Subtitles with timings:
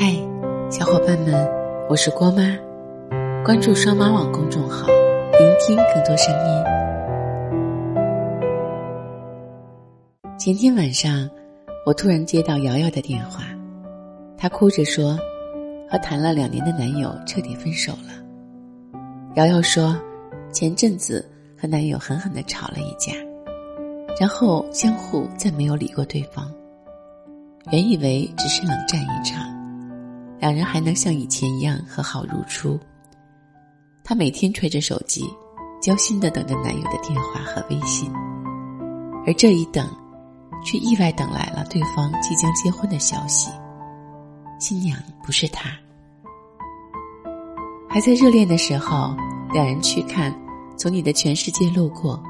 [0.00, 0.14] 嗨，
[0.70, 1.34] 小伙伴们，
[1.88, 2.56] 我是郭妈，
[3.44, 6.64] 关注双妈网公众号，聆听更多声音。
[10.38, 11.28] 前天晚上，
[11.84, 13.42] 我突然接到瑶瑶的电话，
[14.36, 15.18] 她哭着说，
[15.90, 18.22] 和谈了两年的男友彻底分手了。
[19.34, 20.00] 瑶瑶说，
[20.52, 21.28] 前阵子
[21.60, 23.12] 和男友狠狠的吵了一架，
[24.20, 26.48] 然后相互再没有理过对方。
[27.72, 29.57] 原以为只是冷战一场。
[30.40, 32.78] 两人还能像以前一样和好如初。
[34.04, 35.28] 她每天揣着手机，
[35.82, 38.10] 焦心的等着男友的电话和微信，
[39.26, 39.86] 而这一等，
[40.64, 43.50] 却意外等来了对方即将结婚的消息。
[44.58, 45.70] 新娘不是他。
[47.88, 49.14] 还在热恋的时候，
[49.52, 50.32] 两人去看
[50.76, 52.20] 《从你的全世界路过》，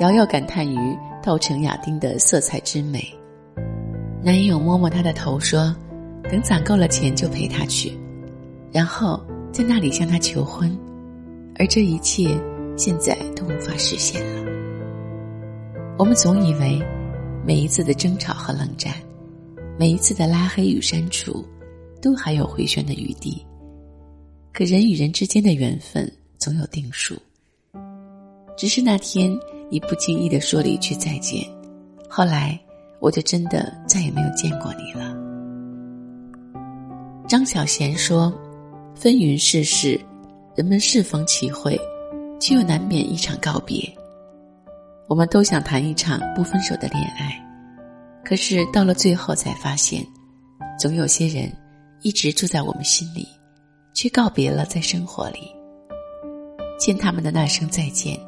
[0.00, 3.04] 瑶瑶感叹于稻城亚丁的色彩之美，
[4.22, 5.74] 男友摸摸她的头说。
[6.30, 7.92] 等攒够了钱就陪他去，
[8.72, 10.76] 然后在那里向他求婚，
[11.56, 12.38] 而这一切
[12.76, 14.52] 现在都无法实现了。
[15.98, 16.80] 我们总以为
[17.44, 18.94] 每一次的争吵和冷战，
[19.78, 21.44] 每一次的拉黑与删除，
[22.00, 23.44] 都还有回旋的余地。
[24.52, 27.16] 可人与人之间的缘分总有定数。
[28.56, 29.34] 只是那天
[29.70, 31.42] 你不经意的说了一句再见，
[32.08, 32.58] 后来
[33.00, 35.16] 我就真的再也没有见过你了。
[37.28, 38.32] 张小娴说
[38.96, 40.00] ：“纷纭世事，
[40.56, 41.78] 人们适逢其会，
[42.40, 43.86] 却又难免一场告别。
[45.06, 47.38] 我们都想谈一场不分手的恋爱，
[48.24, 50.02] 可是到了最后才发现，
[50.80, 51.52] 总有些人
[52.00, 53.28] 一直住在我们心里，
[53.92, 55.54] 却告别了在生活里。
[56.80, 58.18] 欠他们的那声再见，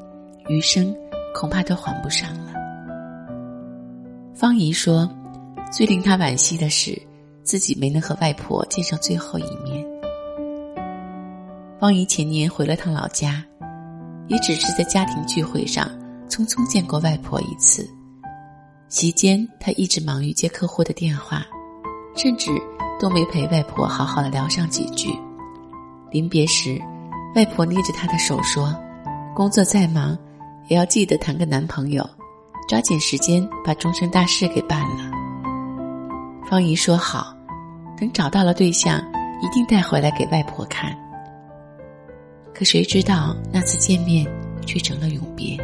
[0.47, 0.95] 余生
[1.35, 2.53] 恐怕都还不上了。”
[4.37, 5.11] 方怡说
[5.73, 7.01] ：“最令他惋惜的是。”
[7.43, 9.85] 自己没能和外婆见上最后一面。
[11.79, 13.43] 方姨前年回了趟老家，
[14.29, 15.91] 也只是在家庭聚会上
[16.29, 17.89] 匆匆见过外婆一次。
[18.89, 21.47] 席间，她一直忙于接客户的电话，
[22.17, 22.51] 甚至
[23.01, 25.09] 都没陪外婆好好的聊上几句。
[26.11, 26.81] 临别时，
[27.35, 28.77] 外婆捏着她的手说
[29.35, 30.19] ：“工作再忙，
[30.69, 32.07] 也要记得谈个男朋友，
[32.69, 35.10] 抓紧时间把终身大事给办了。”
[36.51, 37.33] 方姨说：“好。”
[37.97, 38.99] 等找到了对象，
[39.41, 40.93] 一定带回来给外婆看。
[42.53, 44.27] 可谁知道那次见面
[44.67, 45.57] 却成了永别。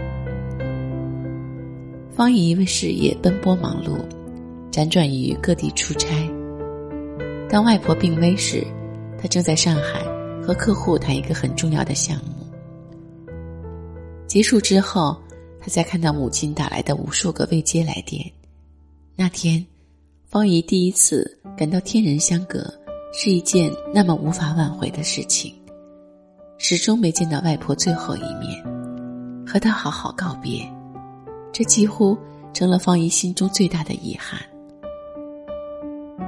[2.15, 3.99] 方姨为事业奔波忙碌，
[4.71, 6.09] 辗转于各地出差。
[7.49, 8.65] 当外婆病危时，
[9.21, 10.05] 她正在上海
[10.41, 12.47] 和客户谈一个很重要的项目。
[14.29, 15.17] 结束之后，
[15.59, 18.25] 她才看到母亲打来的无数个未接来电。
[19.17, 19.67] 那天。
[20.29, 22.59] 方怡第一次感到天人相隔
[23.13, 25.55] 是一件那么无法挽回的事情，
[26.59, 28.61] 始终没见到外婆最后一面，
[29.47, 30.69] 和她好好告别，
[31.53, 32.19] 这几乎
[32.53, 34.41] 成了方怡心中最大的遗憾。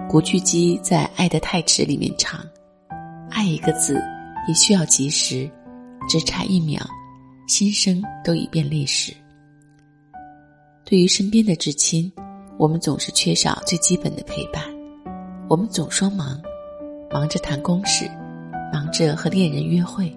[0.09, 2.41] 古巨基在《爱得太迟》里面唱
[3.31, 4.01] ：“爱一个字
[4.47, 5.51] 也需要及时，
[6.09, 6.81] 只差一秒，
[7.49, 9.13] 心声都已变历史。”
[10.87, 12.11] 对于身边的至亲。
[12.59, 14.65] 我们总是缺少最基本的陪伴，
[15.49, 16.43] 我们总说忙，
[17.09, 18.11] 忙着谈公事，
[18.73, 20.13] 忙着和恋人约会，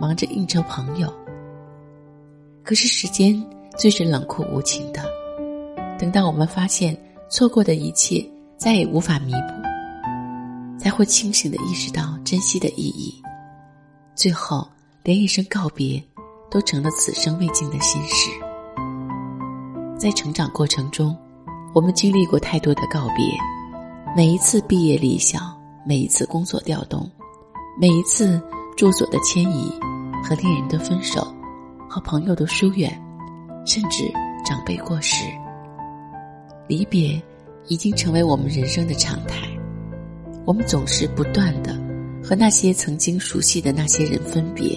[0.00, 1.12] 忙着应酬朋友。
[2.64, 3.44] 可是时间
[3.76, 5.04] 最是冷酷无情的，
[5.98, 6.96] 等到我们发现
[7.28, 13.22] 错过的一切再也无法弥补，才会清醒的意识到珍惜的意义，
[14.14, 14.66] 最后
[15.02, 16.02] 连一声告别
[16.50, 18.30] 都成了此生未尽的心事。
[19.98, 21.14] 在成长过程中。
[21.72, 23.24] 我们经历过太多的告别，
[24.16, 25.38] 每一次毕业离校，
[25.86, 27.08] 每一次工作调动，
[27.80, 28.42] 每一次
[28.76, 29.72] 住所的迁移，
[30.20, 31.32] 和恋人的分手，
[31.88, 32.90] 和朋友的疏远，
[33.64, 34.10] 甚至
[34.44, 35.24] 长辈过世，
[36.66, 37.22] 离别
[37.68, 39.46] 已经成为我们人生的常态。
[40.44, 41.78] 我们总是不断的
[42.20, 44.76] 和那些曾经熟悉的那些人分别。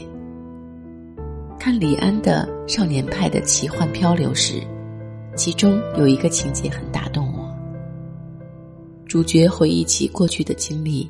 [1.58, 4.62] 看李安的《少年派的奇幻漂流》时。
[5.36, 7.52] 其中有一个情节很打动我。
[9.08, 11.10] 主角回忆起过去的经历，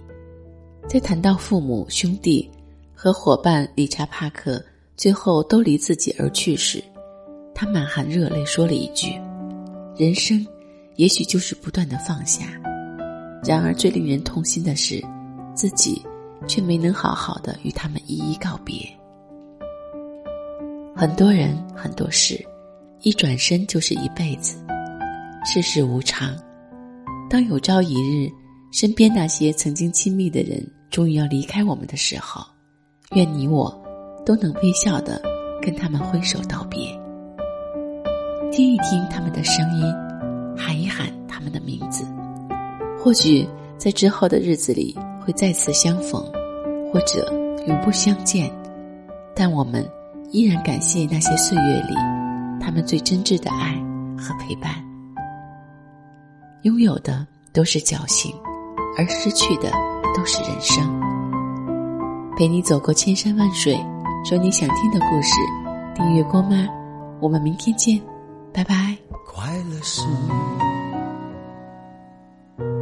[0.87, 2.49] 在谈到父母、兄弟
[2.93, 4.63] 和伙伴理查·帕克
[4.95, 6.83] 最后都离自己而去时，
[7.53, 9.13] 他满含热泪说了一句
[9.95, 10.45] ：“人生，
[10.95, 12.45] 也许就是不断的放下。”
[13.45, 15.03] 然而最令人痛心的是，
[15.53, 16.01] 自己
[16.47, 18.75] 却没能好好的与他们一一告别。
[20.95, 22.45] 很多人，很多事。
[23.03, 24.55] 一转身就是一辈子，
[25.43, 26.33] 世事无常。
[27.29, 28.31] 当有朝一日
[28.71, 32.41] 身边那些曾经亲密的人终于要离开我们的时候，
[33.13, 33.69] 愿你我
[34.25, 35.21] 都能微笑的
[35.61, 36.97] 跟他们挥手道别，
[38.53, 39.83] 听一听他们的声音，
[40.57, 42.05] 喊一喊他们的名字。
[42.97, 43.45] 或许
[43.77, 46.23] 在之后的日子里会再次相逢，
[46.93, 47.29] 或者
[47.67, 48.49] 永不相见，
[49.35, 49.85] 但我们
[50.31, 52.22] 依然感谢那些岁月里
[52.73, 53.73] 们最真挚的爱
[54.17, 54.73] 和陪伴。
[56.63, 58.33] 拥有的都是侥幸。
[58.95, 59.71] 而失去的
[60.15, 60.83] 都是人生。
[62.37, 63.75] 陪你走过千山万水，
[64.23, 65.33] 说你想听的故事。
[65.95, 66.67] 订阅郭妈，
[67.19, 67.99] 我们明天见，
[68.53, 68.95] 拜拜。
[69.25, 70.01] 快乐是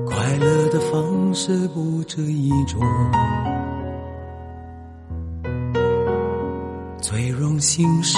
[0.05, 2.81] 快乐的方式不止一种，
[7.01, 8.17] 最荣幸是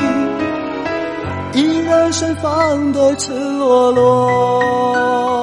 [2.11, 5.40] 盛放的赤裸裸。